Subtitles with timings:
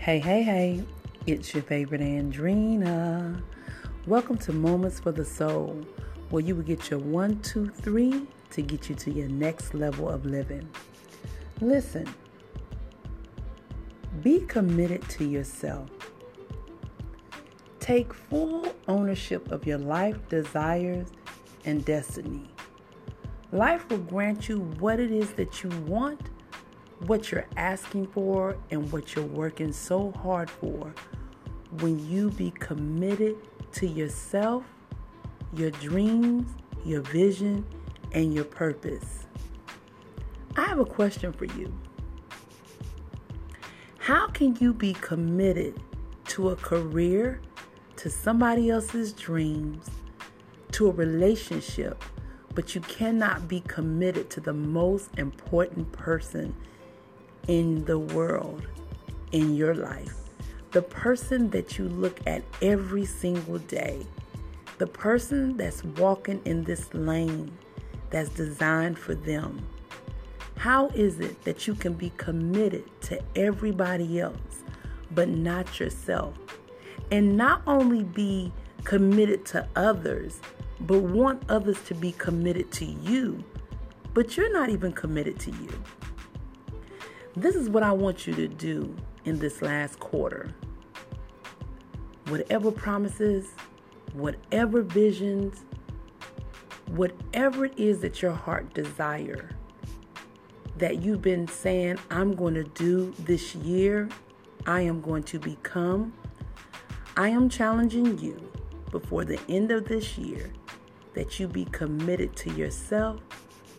[0.00, 0.82] Hey, hey, hey,
[1.26, 3.42] it's your favorite Andrina.
[4.06, 5.78] Welcome to Moments for the Soul,
[6.30, 10.08] where you will get your one, two, three to get you to your next level
[10.08, 10.66] of living.
[11.60, 12.08] Listen,
[14.22, 15.90] be committed to yourself.
[17.78, 21.08] Take full ownership of your life, desires,
[21.66, 22.48] and destiny.
[23.52, 26.30] Life will grant you what it is that you want,
[27.06, 30.94] what you're asking for, and what you're working so hard for
[31.80, 33.36] when you be committed
[33.72, 34.64] to yourself,
[35.54, 36.50] your dreams,
[36.84, 37.64] your vision,
[38.12, 39.26] and your purpose.
[40.56, 41.72] I have a question for you.
[43.98, 45.80] How can you be committed
[46.28, 47.40] to a career,
[47.96, 49.88] to somebody else's dreams,
[50.72, 52.02] to a relationship,
[52.54, 56.54] but you cannot be committed to the most important person
[57.48, 58.66] in the world,
[59.32, 60.14] in your life?
[60.72, 64.06] The person that you look at every single day,
[64.78, 67.50] the person that's walking in this lane
[68.10, 69.66] that's designed for them.
[70.56, 74.62] How is it that you can be committed to everybody else
[75.10, 76.34] but not yourself?
[77.10, 78.52] And not only be
[78.84, 80.40] committed to others,
[80.80, 83.42] but want others to be committed to you,
[84.14, 85.82] but you're not even committed to you.
[87.36, 90.52] This is what I want you to do in this last quarter.
[92.26, 93.52] Whatever promises,
[94.12, 95.64] whatever visions,
[96.88, 99.50] whatever it is that your heart desire
[100.78, 104.08] that you've been saying I'm going to do this year,
[104.66, 106.12] I am going to become.
[107.16, 108.50] I am challenging you
[108.90, 110.50] before the end of this year
[111.14, 113.20] that you be committed to yourself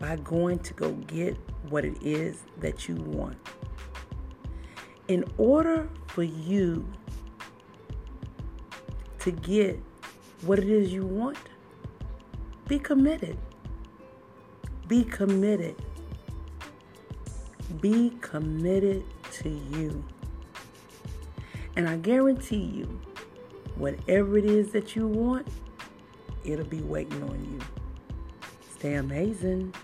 [0.00, 1.36] by going to go get
[1.68, 3.36] what it is that you want.
[5.06, 6.90] In order for you
[9.20, 9.78] to get
[10.42, 11.36] what it is you want,
[12.66, 13.38] be committed.
[14.88, 15.76] Be committed.
[17.80, 20.02] Be committed to you.
[21.76, 23.00] And I guarantee you,
[23.76, 25.46] whatever it is that you want,
[26.44, 27.60] it'll be waiting on you.
[28.72, 29.74] Stay amazing.